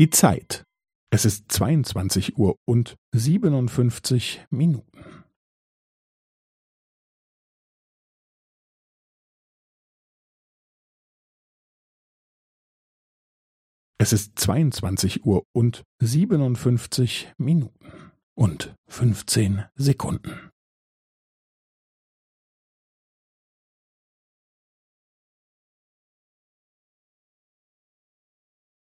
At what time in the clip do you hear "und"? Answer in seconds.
2.66-2.96, 15.54-15.84, 18.34-18.74